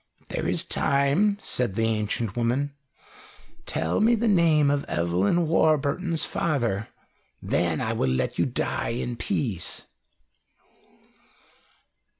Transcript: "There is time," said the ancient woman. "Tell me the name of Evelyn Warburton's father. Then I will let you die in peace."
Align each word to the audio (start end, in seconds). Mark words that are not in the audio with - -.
"There 0.29 0.47
is 0.47 0.63
time," 0.63 1.37
said 1.39 1.75
the 1.75 1.83
ancient 1.85 2.35
woman. 2.35 2.73
"Tell 3.67 4.01
me 4.01 4.15
the 4.15 4.27
name 4.27 4.71
of 4.71 4.83
Evelyn 4.85 5.47
Warburton's 5.47 6.25
father. 6.25 6.87
Then 7.39 7.79
I 7.79 7.93
will 7.93 8.09
let 8.09 8.39
you 8.39 8.47
die 8.47 8.89
in 8.93 9.15
peace." 9.15 9.83